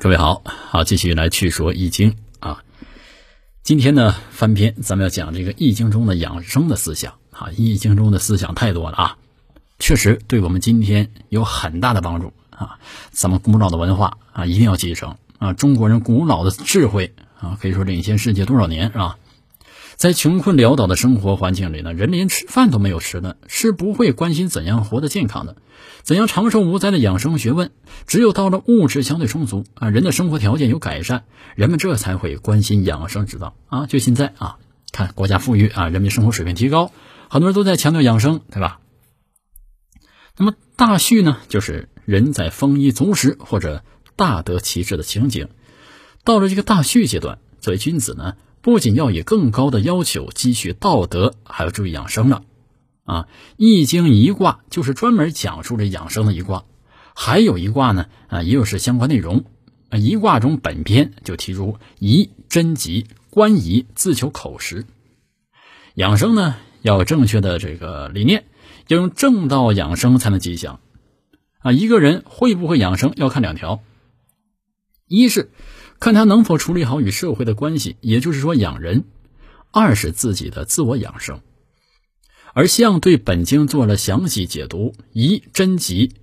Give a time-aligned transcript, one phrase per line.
[0.00, 2.62] 各位好，好，继续来去说《易经》啊。
[3.64, 7.48] 今天呢，翻篇，咱们要讲这个《易经》中的养生的思想啊。
[7.56, 9.16] 《易经》中的思想太多了啊，
[9.80, 12.78] 确实对我们今天有很大的帮助啊。
[13.10, 15.52] 咱们古老的文化啊，一定要继承啊。
[15.52, 19.18] 中国人古老的智慧啊，可以说领先世界多少年是吧？
[19.98, 25.56] 在穷困潦倒的生活环境里呢，人连吃饭都没有吃呢，是不会关心怎样活得健康的，
[26.04, 27.72] 怎样长寿无灾的养生学问。
[28.06, 31.24] 只有到了物质相对充足啊，人的生活条件有改善，
[31.56, 33.86] 人们这才会关心养生之道啊。
[33.86, 34.58] 就现在啊，
[34.92, 36.92] 看国家富裕啊，人民生活水平提高，
[37.28, 38.78] 很多人都在强调养生，对吧？
[40.36, 43.82] 那么大畜呢，就是人在丰衣足食或者
[44.14, 45.48] 大得其志的情景。
[46.22, 48.36] 到了这个大畜阶段，作为君子呢。
[48.68, 52.42] 不仅要以更高的要求积蓄道德，还要注意养生了。
[53.04, 53.22] 啊，
[53.56, 56.66] 《易经》一卦就是专门讲述这养生的一卦，
[57.14, 59.46] 还有一卦呢，啊，也有是相关内容。
[59.88, 64.84] 啊，一卦中本篇就提出宜贞吉，观宜自求口实。
[65.94, 68.44] 养生呢，要有正确的这个理念，
[68.88, 70.78] 要用正道养生才能吉祥。
[71.60, 73.80] 啊，一个人会不会养生，要看两条，
[75.06, 75.50] 一是。
[76.00, 79.02] 看他能否处理好与社会的关系，也就是说养人；
[79.72, 81.40] 二是自己的自我养生。
[82.54, 86.14] 而相对本经做了详细解读：宜贞吉，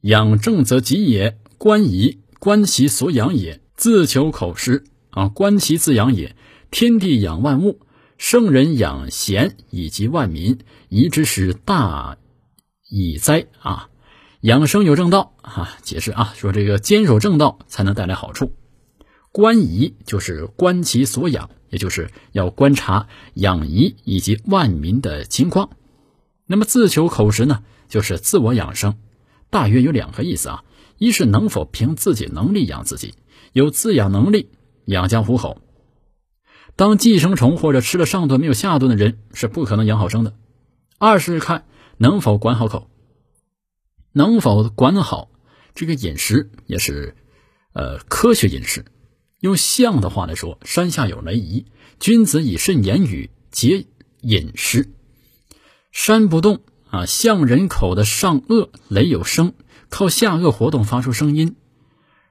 [0.00, 6.34] 养正则吉也；观宜，观其所养也；自求口实啊，观其自养也。
[6.70, 7.80] 天地养万物，
[8.18, 12.18] 圣人养贤以及万民，宜之使大
[12.90, 13.88] 以哉啊！
[14.42, 18.52] 养生有正道啊，解释啊，说这个坚守正道才能带来好处。
[19.32, 25.70] 观仪就是观其所养，也就是要观察养仪以及万民的情况。
[26.46, 28.96] 那么自求口实呢，就是自我养生，
[29.50, 30.64] 大约有两个意思啊：
[30.96, 33.14] 一是能否凭自己能力养自己，
[33.52, 34.48] 有自养能力，
[34.86, 35.60] 养家糊口。
[36.74, 40.34] 当寄生虫或者吃了上顿没有下顿的人，是不可能养好生的。
[40.98, 42.88] 二是看能否管好口，
[44.12, 45.28] 能否管好
[45.74, 47.14] 这个饮食，也是
[47.72, 48.84] 呃科学饮食。
[49.40, 51.66] 用象的话来说，山下有雷移，
[52.00, 53.86] 君子以慎言语，节
[54.20, 54.90] 饮食。
[55.92, 56.60] 山不动
[56.90, 59.54] 啊，象人口的上颚，雷有声，
[59.90, 61.54] 靠下颚活动发出声音。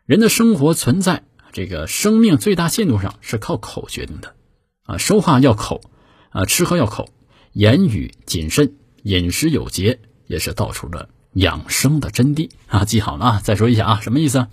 [0.06, 1.23] 人的生活存在
[1.53, 4.35] 这个生命最大限度上是靠口决定的
[4.84, 5.81] 啊，说话要口
[6.29, 7.09] 啊，吃喝要口，
[7.53, 12.84] 言语谨慎，饮食有节，也是道出了养生的真谛啊。
[12.84, 14.47] 记好了啊，再说一下啊，什么意思？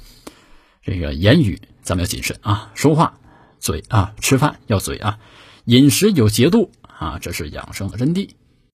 [0.84, 1.60] 这个言语。
[1.82, 3.18] 咱们要谨慎啊，说话
[3.60, 5.18] 嘴啊，吃饭要嘴啊，
[5.66, 8.30] 饮食有节度啊，这是养生的真谛。